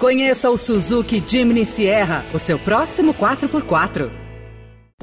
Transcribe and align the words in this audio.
Conheça 0.00 0.48
o 0.48 0.56
Suzuki 0.56 1.22
Jimny 1.26 1.66
Sierra, 1.66 2.24
o 2.32 2.38
seu 2.38 2.58
próximo 2.58 3.12
4x4. 3.12 4.10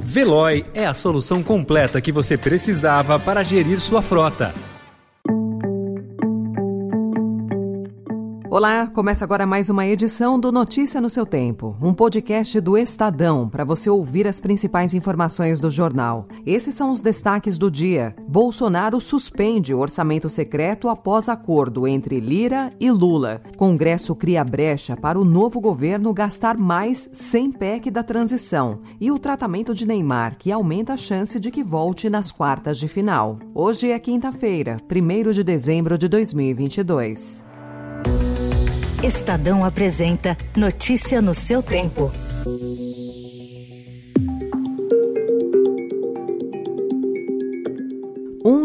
Veloy 0.02 0.66
é 0.74 0.88
a 0.88 0.94
solução 0.96 1.44
completa 1.44 2.02
que 2.02 2.12
você 2.12 2.36
precisava 2.36 3.20
para 3.20 3.44
gerir 3.44 3.80
sua 3.80 4.02
frota. 4.02 4.56
Olá, 8.58 8.88
começa 8.88 9.24
agora 9.24 9.46
mais 9.46 9.70
uma 9.70 9.86
edição 9.86 10.40
do 10.40 10.52
Notícia 10.52 11.00
no 11.00 11.12
seu 11.12 11.28
Tempo, 11.28 11.78
um 11.80 11.94
podcast 11.94 12.60
do 12.60 12.76
Estadão 12.76 13.48
para 13.48 13.64
você 13.64 13.88
ouvir 13.88 14.28
as 14.28 14.40
principais 14.40 14.96
informações 14.96 15.60
do 15.60 15.70
jornal. 15.70 16.28
Esses 16.44 16.74
são 16.74 16.90
os 16.90 17.00
destaques 17.00 17.56
do 17.56 17.70
dia. 17.70 18.16
Bolsonaro 18.28 19.00
suspende 19.00 19.76
o 19.76 19.80
orçamento 19.80 20.28
secreto 20.28 20.90
após 20.90 21.30
acordo 21.30 21.88
entre 21.88 22.20
Lira 22.20 22.72
e 22.80 22.90
Lula. 22.90 23.44
Congresso 23.58 24.16
cria 24.16 24.44
brecha 24.44 24.98
para 24.98 25.20
o 25.20 25.24
novo 25.24 25.62
governo 25.62 26.12
gastar 26.12 26.58
mais 26.58 27.08
sem 27.14 27.52
PEC 27.52 27.92
da 27.92 28.02
transição. 28.02 28.82
E 29.00 29.12
o 29.12 29.20
tratamento 29.20 29.72
de 29.72 29.86
Neymar, 29.86 30.36
que 30.36 30.52
aumenta 30.52 30.94
a 30.94 30.98
chance 30.98 31.40
de 31.40 31.52
que 31.52 31.64
volte 31.64 32.10
nas 32.10 32.32
quartas 32.32 32.80
de 32.80 32.88
final. 32.88 33.38
Hoje 33.54 33.92
é 33.92 34.00
quinta-feira, 34.00 34.78
1 34.92 35.32
de 35.32 35.44
dezembro 35.44 35.96
de 35.96 36.08
2022. 36.08 37.46
Estadão 39.08 39.64
apresenta 39.64 40.38
Notícia 40.54 41.22
no 41.22 41.34
seu 41.34 41.64
tempo. 41.64 42.12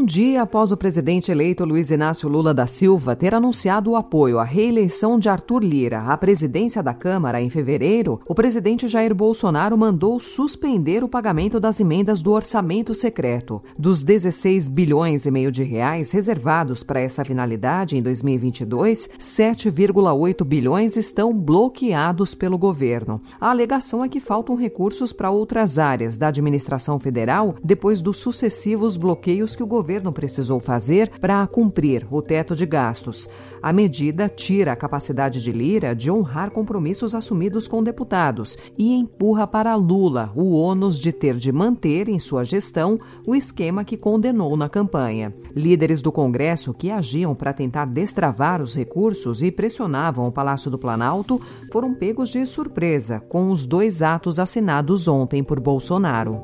Um 0.02 0.05
dia 0.05 0.42
após 0.42 0.73
o 0.73 0.77
presidente 0.77 1.30
eleito 1.30 1.65
Luiz 1.65 1.92
Inácio 1.92 2.29
Lula 2.29 2.52
da 2.52 2.66
Silva 2.66 3.15
ter 3.15 3.37
anunciado 3.37 3.92
o 3.92 3.95
apoio 3.95 4.41
à 4.41 4.42
reeleição 4.42 5.16
de 5.16 5.28
Arthur 5.28 5.62
Lira 5.62 6.01
à 6.09 6.16
presidência 6.16 6.83
da 6.83 6.92
Câmara 6.92 7.41
em 7.41 7.48
fevereiro, 7.48 8.20
o 8.28 8.34
presidente 8.34 8.88
Jair 8.88 9.15
Bolsonaro 9.15 9.78
mandou 9.78 10.19
suspender 10.19 11.05
o 11.05 11.08
pagamento 11.08 11.61
das 11.61 11.78
emendas 11.78 12.20
do 12.20 12.33
orçamento 12.33 12.97
secreto. 12.97 13.62
Dos 13.78 14.03
16 14.03 14.69
bilhões 14.69 15.25
e 15.25 15.30
meio 15.30 15.53
de 15.53 15.62
reais 15.62 16.11
reservados 16.11 16.83
para 16.83 16.98
essa 16.98 17.25
finalidade 17.25 17.97
em 17.97 18.03
2022, 18.03 19.08
7,8 19.20 20.45
bilhões 20.45 20.97
estão 20.97 21.33
bloqueados 21.33 22.34
pelo 22.34 22.58
governo. 22.58 23.20
A 23.41 23.50
alegação 23.50 24.05
é 24.05 24.08
que 24.08 24.19
faltam 24.19 24.56
recursos 24.56 25.12
para 25.12 25.30
outras 25.30 25.78
áreas 25.78 26.19
da 26.19 26.27
administração 26.27 26.98
federal 26.98 27.55
depois 27.62 28.00
dos 28.00 28.17
sucessivos 28.17 28.97
bloqueios 28.97 29.55
que 29.55 29.62
o 29.62 29.67
governo 29.67 29.92
precisou 30.11 30.58
fazer 30.58 31.11
para 31.20 31.47
cumprir 31.47 32.06
o 32.11 32.22
teto 32.22 32.56
de 32.56 32.64
gastos. 32.64 33.28
A 33.62 33.72
medida 33.72 34.28
tira 34.28 34.72
a 34.72 34.77
capacidade 34.77 35.42
de 35.42 35.53
Lira 35.53 35.95
de 35.95 36.11
honrar 36.11 36.50
compromissos 36.50 37.14
assumidos 37.14 37.69
com 37.69 37.83
deputados 37.83 38.56
e 38.78 38.95
empurra 38.95 39.47
para 39.47 39.75
Lula 39.75 40.33
o 40.34 40.55
ônus 40.55 40.98
de 40.98 41.12
ter 41.12 41.36
de 41.36 41.53
manter 41.53 42.08
em 42.08 42.19
sua 42.19 42.42
gestão 42.42 42.98
o 43.27 43.34
esquema 43.34 43.84
que 43.84 43.97
condenou 43.97 44.56
na 44.56 44.69
campanha. 44.69 45.34
Líderes 45.55 46.00
do 46.00 46.11
Congresso 46.11 46.73
que 46.73 46.91
agiam 46.91 47.34
para 47.34 47.53
tentar 47.53 47.84
destravar 47.84 48.62
os 48.62 48.75
recursos 48.75 49.42
e 49.42 49.50
pressionavam 49.50 50.27
o 50.27 50.33
Palácio 50.33 50.70
do 50.70 50.78
Planalto 50.78 51.41
foram 51.70 51.92
pegos 51.92 52.30
de 52.30 52.47
surpresa 52.47 53.20
com 53.20 53.50
os 53.50 53.67
dois 53.67 54.00
atos 54.00 54.39
assinados 54.39 55.06
ontem 55.06 55.45
por 55.45 55.61
Bolsonaro. 55.61 56.42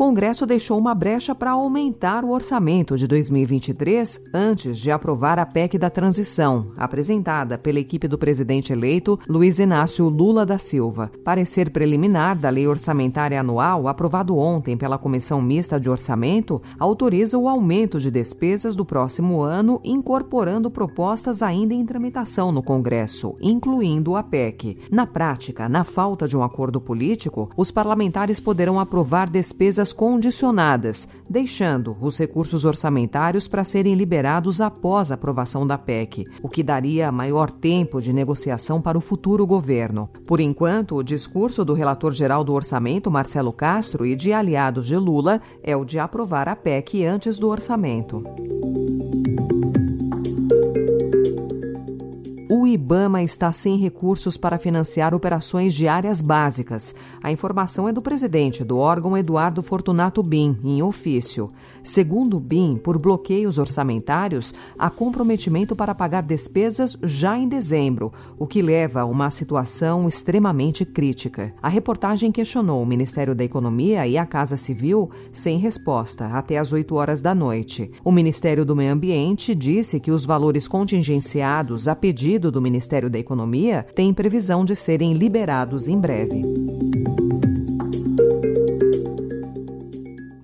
Congresso 0.00 0.46
deixou 0.46 0.78
uma 0.78 0.94
brecha 0.94 1.34
para 1.34 1.50
aumentar 1.50 2.24
o 2.24 2.30
orçamento 2.30 2.96
de 2.96 3.06
2023 3.06 4.18
antes 4.32 4.78
de 4.78 4.90
aprovar 4.90 5.38
a 5.38 5.44
PEC 5.44 5.76
da 5.76 5.90
transição, 5.90 6.72
apresentada 6.78 7.58
pela 7.58 7.80
equipe 7.80 8.08
do 8.08 8.16
presidente 8.16 8.72
eleito 8.72 9.20
Luiz 9.28 9.58
Inácio 9.58 10.08
Lula 10.08 10.46
da 10.46 10.56
Silva. 10.56 11.12
Parecer 11.22 11.68
preliminar 11.68 12.34
da 12.38 12.48
Lei 12.48 12.66
Orçamentária 12.66 13.38
Anual, 13.38 13.88
aprovado 13.88 14.38
ontem 14.38 14.74
pela 14.74 14.96
Comissão 14.96 15.42
Mista 15.42 15.78
de 15.78 15.90
Orçamento, 15.90 16.62
autoriza 16.78 17.36
o 17.36 17.46
aumento 17.46 18.00
de 18.00 18.10
despesas 18.10 18.74
do 18.74 18.86
próximo 18.86 19.42
ano, 19.42 19.82
incorporando 19.84 20.70
propostas 20.70 21.42
ainda 21.42 21.74
em 21.74 21.84
tramitação 21.84 22.50
no 22.50 22.62
Congresso, 22.62 23.36
incluindo 23.38 24.16
a 24.16 24.22
PEC. 24.22 24.78
Na 24.90 25.06
prática, 25.06 25.68
na 25.68 25.84
falta 25.84 26.26
de 26.26 26.38
um 26.38 26.42
acordo 26.42 26.80
político, 26.80 27.50
os 27.54 27.70
parlamentares 27.70 28.40
poderão 28.40 28.80
aprovar 28.80 29.28
despesas 29.28 29.89
despesas 29.90 29.92
condicionadas, 29.92 31.08
deixando 31.28 31.96
os 32.00 32.18
recursos 32.18 32.64
orçamentários 32.64 33.46
para 33.46 33.64
serem 33.64 33.94
liberados 33.94 34.60
após 34.60 35.10
a 35.10 35.14
aprovação 35.14 35.66
da 35.66 35.76
PEC, 35.76 36.24
o 36.42 36.48
que 36.48 36.62
daria 36.62 37.12
maior 37.12 37.50
tempo 37.50 38.00
de 38.00 38.12
negociação 38.12 38.80
para 38.80 38.98
o 38.98 39.00
futuro 39.00 39.46
governo. 39.46 40.08
Por 40.26 40.40
enquanto, 40.40 40.96
o 40.96 41.02
discurso 41.02 41.64
do 41.64 41.74
relator 41.74 42.12
geral 42.12 42.42
do 42.42 42.54
orçamento, 42.54 43.10
Marcelo 43.10 43.52
Castro, 43.52 44.06
e 44.06 44.16
de 44.16 44.32
aliados 44.32 44.86
de 44.86 44.96
Lula 44.96 45.40
é 45.62 45.76
o 45.76 45.84
de 45.84 45.98
aprovar 45.98 46.48
a 46.48 46.56
PEC 46.56 47.04
antes 47.04 47.38
do 47.38 47.48
orçamento. 47.48 48.22
IBAMA 52.70 53.22
está 53.22 53.50
sem 53.52 53.76
recursos 53.76 54.36
para 54.36 54.58
financiar 54.58 55.14
operações 55.14 55.74
de 55.74 55.88
áreas 55.88 56.20
básicas. 56.20 56.94
A 57.22 57.30
informação 57.30 57.88
é 57.88 57.92
do 57.92 58.00
presidente 58.00 58.62
do 58.62 58.78
órgão 58.78 59.16
Eduardo 59.16 59.62
Fortunato 59.62 60.22
Bin, 60.22 60.56
em 60.64 60.82
ofício. 60.82 61.48
Segundo 61.82 62.36
o 62.36 62.40
Bin, 62.40 62.76
por 62.76 62.98
bloqueios 62.98 63.58
orçamentários, 63.58 64.54
há 64.78 64.88
comprometimento 64.88 65.74
para 65.74 65.94
pagar 65.94 66.22
despesas 66.22 66.96
já 67.02 67.36
em 67.36 67.48
dezembro, 67.48 68.12
o 68.38 68.46
que 68.46 68.62
leva 68.62 69.00
a 69.00 69.04
uma 69.04 69.30
situação 69.30 70.06
extremamente 70.06 70.84
crítica. 70.84 71.52
A 71.62 71.68
reportagem 71.68 72.30
questionou 72.30 72.82
o 72.82 72.86
Ministério 72.86 73.34
da 73.34 73.44
Economia 73.44 74.06
e 74.06 74.16
a 74.16 74.24
Casa 74.24 74.56
Civil 74.56 75.10
sem 75.32 75.58
resposta 75.58 76.26
até 76.28 76.58
às 76.58 76.72
8 76.72 76.94
horas 76.94 77.20
da 77.20 77.34
noite. 77.34 77.90
O 78.04 78.12
Ministério 78.12 78.64
do 78.64 78.76
Meio 78.76 78.92
Ambiente 78.92 79.54
disse 79.54 79.98
que 79.98 80.10
os 80.10 80.24
valores 80.24 80.68
contingenciados 80.68 81.88
a 81.88 81.96
pedido 81.96 82.20
pedido 82.20 82.52
do 82.60 82.62
Ministério 82.62 83.08
da 83.08 83.18
Economia 83.18 83.86
tem 83.94 84.12
previsão 84.12 84.62
de 84.64 84.74
serem 84.76 85.14
liberados 85.14 85.88
em 85.88 85.98
breve. 85.98 86.42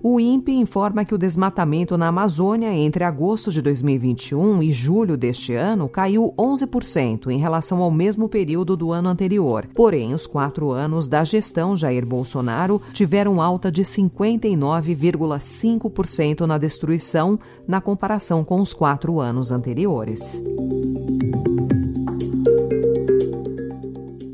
O 0.01 0.19
INPE 0.21 0.53
informa 0.53 1.05
que 1.05 1.13
o 1.13 1.17
desmatamento 1.17 1.97
na 1.97 2.07
Amazônia 2.07 2.73
entre 2.73 3.03
agosto 3.03 3.51
de 3.51 3.61
2021 3.61 4.63
e 4.63 4.71
julho 4.71 5.17
deste 5.17 5.53
ano 5.53 5.89
caiu 5.89 6.33
11% 6.37 7.29
em 7.29 7.37
relação 7.37 7.83
ao 7.83 7.91
mesmo 7.91 8.29
período 8.29 8.77
do 8.77 8.93
ano 8.93 9.09
anterior. 9.09 9.67
Porém, 9.75 10.13
os 10.13 10.25
quatro 10.25 10.71
anos 10.71 11.09
da 11.09 11.25
gestão 11.25 11.75
Jair 11.75 12.05
Bolsonaro 12.05 12.81
tiveram 12.93 13.41
alta 13.41 13.69
de 13.69 13.83
59,5% 13.83 16.47
na 16.47 16.57
destruição 16.57 17.37
na 17.67 17.81
comparação 17.81 18.45
com 18.45 18.61
os 18.61 18.73
quatro 18.73 19.19
anos 19.19 19.51
anteriores. 19.51 20.41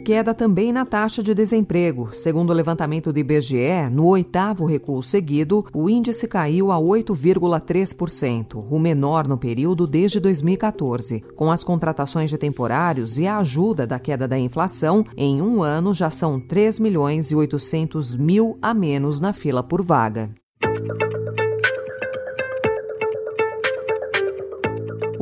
Queda 0.03 0.33
também 0.33 0.73
na 0.73 0.85
taxa 0.85 1.23
de 1.23 1.33
desemprego. 1.33 2.09
Segundo 2.11 2.49
o 2.49 2.53
levantamento 2.53 3.13
do 3.13 3.19
IBGE, 3.19 3.89
no 3.89 4.07
oitavo 4.07 4.65
recuo 4.65 5.01
seguido, 5.01 5.65
o 5.73 5.89
índice 5.89 6.27
caiu 6.27 6.73
a 6.73 6.75
8,3%, 6.75 8.65
o 8.69 8.77
menor 8.77 9.25
no 9.25 9.37
período 9.37 9.87
desde 9.87 10.19
2014. 10.19 11.21
Com 11.37 11.49
as 11.49 11.63
contratações 11.63 12.29
de 12.29 12.37
temporários 12.37 13.17
e 13.17 13.25
a 13.25 13.37
ajuda 13.37 13.87
da 13.87 13.97
queda 13.97 14.27
da 14.27 14.37
inflação, 14.37 15.05
em 15.15 15.41
um 15.41 15.63
ano 15.63 15.93
já 15.93 16.09
são 16.09 16.37
3 16.37 16.81
milhões 16.81 17.31
e 17.31 17.35
800 17.37 18.13
mil 18.17 18.57
a 18.61 18.73
menos 18.73 19.21
na 19.21 19.31
fila 19.31 19.63
por 19.63 19.81
vaga. 19.81 20.31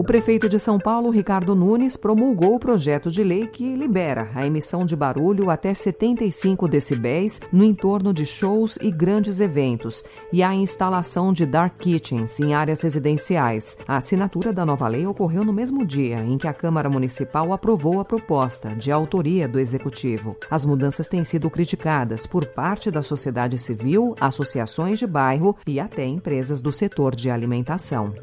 O 0.02 0.04
prefeito 0.04 0.50
de 0.50 0.58
São 0.58 0.80
Paulo, 0.80 1.12
Ricardo 1.12 1.54
Nunes, 1.54 1.96
promulgou 1.96 2.56
o 2.56 2.60
projeto 2.60 3.12
de 3.12 3.24
lei 3.24 3.46
que 3.46 3.76
libera 3.76 4.32
a 4.34 4.44
emissão 4.44 4.84
de 4.84 4.96
barulho 4.96 5.52
até 5.52 5.76
75 5.76 6.68
decibéis 6.68 7.40
no 7.54 7.64
entorno 7.64 8.12
de 8.12 8.26
shows 8.26 8.80
e 8.82 8.90
grandes 8.90 9.40
eventos 9.40 10.04
e 10.34 10.42
a 10.42 10.56
instalação 10.56 11.32
de 11.32 11.46
dark 11.46 11.78
kitchens 11.78 12.40
em 12.40 12.56
áreas 12.56 12.82
residenciais. 12.82 13.78
A 13.88 13.98
assinatura 13.98 14.52
da 14.52 14.66
nova 14.66 14.88
lei 14.88 15.06
ocorreu 15.06 15.46
no 15.46 15.54
mesmo 15.54 15.86
dia 15.86 16.18
em 16.24 16.36
que 16.36 16.48
a 16.48 16.54
Câmara 16.54 16.90
Municipal 16.90 17.54
aprovou 17.54 18.00
a 18.00 18.06
proposta, 18.06 18.76
de 18.76 18.92
autoria 18.92 19.48
do 19.48 19.60
Executivo. 19.60 20.36
As 20.50 20.66
mudanças 20.66 21.08
têm 21.08 21.24
sido 21.24 21.48
criticadas 21.48 22.26
por 22.26 22.48
parte 22.48 22.90
da 22.90 23.04
sociedade 23.04 23.60
civil, 23.60 24.16
associações 24.20 24.98
de 24.98 25.06
bairro 25.06 25.56
e 25.68 25.80
até 25.80 26.04
empresas 26.08 26.60
do 26.60 26.72
setor 26.72 27.16
de 27.16 27.30
alimentação. 27.30 28.16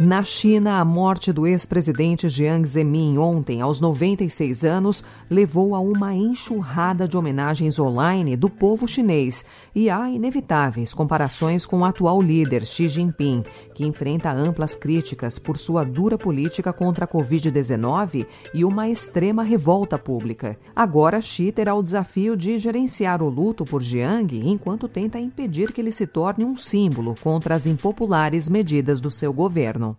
Na 0.00 0.24
China, 0.24 0.80
a 0.80 0.84
morte 0.84 1.32
do 1.32 1.46
ex-presidente 1.46 2.28
Jiang 2.28 2.66
Zemin 2.66 3.16
ontem, 3.16 3.60
aos 3.60 3.80
96 3.80 4.64
anos, 4.64 5.04
levou 5.30 5.72
a 5.72 5.78
uma 5.78 6.12
enxurrada 6.12 7.06
de 7.06 7.16
homenagens 7.16 7.78
online 7.78 8.36
do 8.36 8.50
povo 8.50 8.88
chinês 8.88 9.44
e 9.72 9.88
há 9.88 10.10
inevitáveis 10.10 10.92
comparações 10.92 11.64
com 11.64 11.78
o 11.78 11.84
atual 11.84 12.20
líder 12.20 12.66
Xi 12.66 12.88
Jinping, 12.88 13.44
que 13.72 13.86
enfrenta 13.86 14.32
amplas 14.32 14.74
críticas 14.74 15.38
por 15.38 15.56
sua 15.58 15.84
dura 15.84 16.18
política 16.18 16.72
contra 16.72 17.04
a 17.04 17.08
Covid-19 17.08 18.26
e 18.52 18.64
uma 18.64 18.88
extrema 18.88 19.44
revolta 19.44 19.96
pública. 19.96 20.58
Agora, 20.74 21.20
Xi 21.20 21.52
terá 21.52 21.72
o 21.72 21.82
desafio 21.82 22.36
de 22.36 22.58
gerenciar 22.58 23.22
o 23.22 23.28
luto 23.28 23.64
por 23.64 23.80
Jiang 23.80 24.40
enquanto 24.44 24.88
tenta 24.88 25.20
impedir 25.20 25.70
que 25.70 25.80
ele 25.80 25.92
se 25.92 26.04
torne 26.04 26.44
um 26.44 26.56
símbolo 26.56 27.14
contra 27.22 27.54
as 27.54 27.64
impopulares 27.64 28.48
medidas 28.48 29.00
do 29.00 29.08
seu 29.08 29.32
governo. 29.32 29.93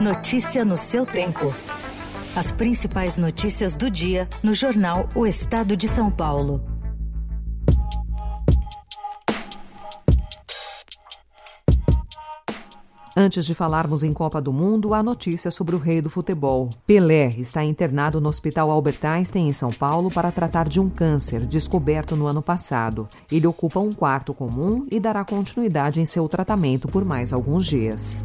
Notícia 0.00 0.64
no 0.64 0.78
seu 0.78 1.04
tempo. 1.04 1.54
As 2.34 2.50
principais 2.50 3.18
notícias 3.18 3.76
do 3.76 3.90
dia 3.90 4.26
no 4.42 4.54
jornal 4.54 5.10
O 5.14 5.26
Estado 5.26 5.76
de 5.76 5.86
São 5.86 6.10
Paulo. 6.10 6.64
Antes 13.14 13.44
de 13.44 13.54
falarmos 13.54 14.02
em 14.02 14.10
Copa 14.10 14.40
do 14.40 14.50
Mundo, 14.50 14.94
a 14.94 15.02
notícia 15.02 15.50
sobre 15.50 15.76
o 15.76 15.78
rei 15.78 16.00
do 16.00 16.08
futebol. 16.08 16.70
Pelé 16.86 17.26
está 17.36 17.62
internado 17.62 18.22
no 18.22 18.30
Hospital 18.30 18.70
Albert 18.70 19.00
Einstein, 19.02 19.48
em 19.48 19.52
São 19.52 19.70
Paulo, 19.70 20.10
para 20.10 20.32
tratar 20.32 20.66
de 20.66 20.80
um 20.80 20.88
câncer 20.88 21.44
descoberto 21.44 22.16
no 22.16 22.26
ano 22.26 22.40
passado. 22.40 23.06
Ele 23.30 23.46
ocupa 23.46 23.78
um 23.80 23.92
quarto 23.92 24.32
comum 24.32 24.86
e 24.90 24.98
dará 24.98 25.26
continuidade 25.26 26.00
em 26.00 26.06
seu 26.06 26.26
tratamento 26.26 26.88
por 26.88 27.04
mais 27.04 27.34
alguns 27.34 27.66
dias. 27.66 28.24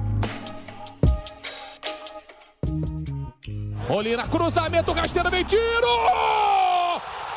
Olina, 3.88 4.28
cruzamento, 4.28 4.92
Rasteira 4.94 5.30
vem 5.30 5.44
tiro! 5.44 5.62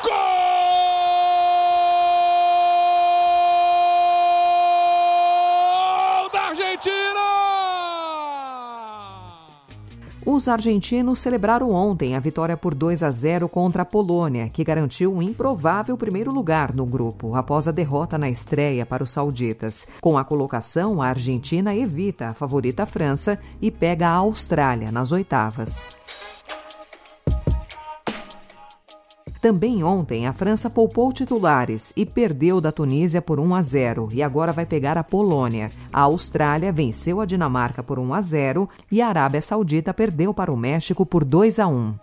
Gol 0.03 0.23
da 6.33 6.41
Argentina! 6.47 7.19
Os 10.25 10.47
argentinos 10.47 11.19
celebraram 11.19 11.69
ontem 11.69 12.15
a 12.15 12.19
vitória 12.19 12.57
por 12.57 12.73
2 12.73 13.03
a 13.03 13.11
0 13.11 13.47
contra 13.47 13.83
a 13.83 13.85
Polônia, 13.85 14.49
que 14.49 14.63
garantiu 14.63 15.13
um 15.13 15.21
improvável 15.21 15.95
primeiro 15.95 16.33
lugar 16.33 16.73
no 16.73 16.85
grupo 16.85 17.35
após 17.35 17.67
a 17.67 17.71
derrota 17.71 18.17
na 18.17 18.27
estreia 18.27 18.87
para 18.87 19.03
os 19.03 19.11
sauditas. 19.11 19.87
Com 20.01 20.17
a 20.17 20.25
colocação, 20.25 20.99
a 20.99 21.09
Argentina 21.09 21.75
evita 21.75 22.29
a 22.29 22.33
favorita 22.33 22.87
França 22.87 23.37
e 23.61 23.69
pega 23.69 24.07
a 24.07 24.13
Austrália 24.13 24.91
nas 24.91 25.11
oitavas. 25.11 25.89
Também 29.41 29.83
ontem, 29.85 30.27
a 30.27 30.33
França 30.33 30.69
poupou 30.69 31.13
titulares 31.13 31.93
e 31.95 32.05
perdeu 32.05 32.59
da 32.59 32.73
Tunísia 32.73 33.21
por 33.21 33.39
1 33.39 33.55
a 33.55 33.61
0 33.61 34.09
e 34.11 34.21
agora 34.21 34.51
vai 34.51 34.65
pegar 34.65 34.97
a 34.97 35.03
Polônia. 35.03 35.71
A 35.93 36.01
Austrália 36.01 36.73
venceu 36.73 37.21
a 37.21 37.25
Dinamarca 37.25 37.81
por 37.81 37.97
1 37.97 38.13
a 38.13 38.21
0 38.21 38.69
e 38.91 39.01
a 39.01 39.07
Arábia 39.07 39.41
Saudita 39.41 39.93
perdeu 39.93 40.33
para 40.33 40.51
o 40.51 40.57
México 40.57 41.05
por 41.05 41.23
2 41.23 41.57
a 41.57 41.67
1. 41.67 41.95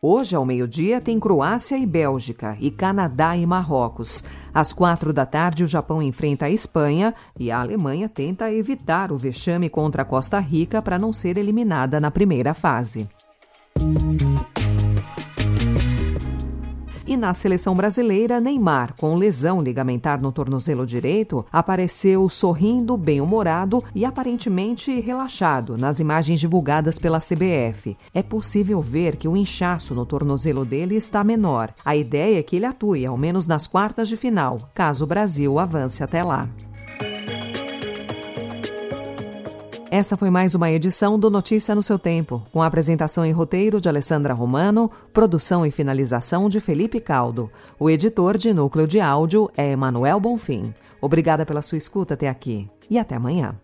Hoje, 0.00 0.36
ao 0.36 0.44
meio-dia, 0.44 1.00
tem 1.00 1.18
Croácia 1.18 1.76
e 1.76 1.84
Bélgica, 1.84 2.56
e 2.60 2.70
Canadá 2.70 3.36
e 3.36 3.44
Marrocos. 3.44 4.22
Às 4.54 4.72
quatro 4.72 5.12
da 5.12 5.26
tarde, 5.26 5.64
o 5.64 5.66
Japão 5.66 6.00
enfrenta 6.00 6.46
a 6.46 6.50
Espanha 6.50 7.12
e 7.36 7.50
a 7.50 7.58
Alemanha 7.58 8.08
tenta 8.08 8.52
evitar 8.52 9.10
o 9.10 9.16
vexame 9.16 9.68
contra 9.68 10.02
a 10.02 10.04
Costa 10.04 10.38
Rica 10.38 10.80
para 10.80 11.00
não 11.00 11.12
ser 11.12 11.36
eliminada 11.36 11.98
na 11.98 12.12
primeira 12.12 12.54
fase. 12.54 13.08
E 17.08 17.16
na 17.16 17.32
seleção 17.32 17.74
brasileira, 17.74 18.38
Neymar, 18.38 18.94
com 18.98 19.16
lesão 19.16 19.62
ligamentar 19.62 20.20
no 20.20 20.30
tornozelo 20.30 20.86
direito, 20.86 21.42
apareceu 21.50 22.28
sorrindo, 22.28 22.98
bem-humorado 22.98 23.82
e 23.94 24.04
aparentemente 24.04 25.00
relaxado 25.00 25.78
nas 25.78 26.00
imagens 26.00 26.38
divulgadas 26.38 26.98
pela 26.98 27.18
CBF. 27.18 27.96
É 28.12 28.22
possível 28.22 28.82
ver 28.82 29.16
que 29.16 29.26
o 29.26 29.38
inchaço 29.38 29.94
no 29.94 30.04
tornozelo 30.04 30.66
dele 30.66 30.96
está 30.96 31.24
menor. 31.24 31.72
A 31.82 31.96
ideia 31.96 32.40
é 32.40 32.42
que 32.42 32.56
ele 32.56 32.66
atue 32.66 33.06
ao 33.06 33.16
menos 33.16 33.46
nas 33.46 33.66
quartas 33.66 34.06
de 34.06 34.18
final, 34.18 34.58
caso 34.74 35.04
o 35.04 35.08
Brasil 35.08 35.58
avance 35.58 36.02
até 36.02 36.22
lá. 36.22 36.46
Essa 39.90 40.18
foi 40.18 40.28
mais 40.28 40.54
uma 40.54 40.70
edição 40.70 41.18
do 41.18 41.30
Notícia 41.30 41.74
no 41.74 41.82
seu 41.82 41.98
Tempo, 41.98 42.46
com 42.52 42.62
a 42.62 42.66
apresentação 42.66 43.24
e 43.24 43.32
roteiro 43.32 43.80
de 43.80 43.88
Alessandra 43.88 44.34
Romano, 44.34 44.90
produção 45.14 45.64
e 45.64 45.70
finalização 45.70 46.50
de 46.50 46.60
Felipe 46.60 47.00
Caldo. 47.00 47.50
O 47.78 47.88
editor 47.88 48.36
de 48.36 48.52
núcleo 48.52 48.86
de 48.86 49.00
áudio 49.00 49.50
é 49.56 49.72
Emanuel 49.72 50.20
Bonfim. 50.20 50.74
Obrigada 51.00 51.46
pela 51.46 51.62
sua 51.62 51.78
escuta 51.78 52.12
até 52.12 52.28
aqui 52.28 52.68
e 52.90 52.98
até 52.98 53.14
amanhã. 53.14 53.58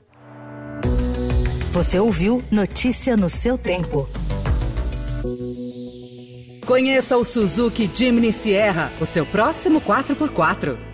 Você 1.72 1.98
ouviu 1.98 2.42
Notícia 2.50 3.18
no 3.18 3.28
seu 3.28 3.58
Tempo. 3.58 4.08
Conheça 6.66 7.18
o 7.18 7.24
Suzuki 7.24 7.90
Jimny 7.92 8.32
Sierra, 8.32 8.92
o 8.98 9.04
seu 9.04 9.26
próximo 9.26 9.78
4x4. 9.78 10.93